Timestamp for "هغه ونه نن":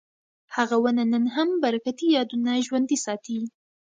0.55-1.25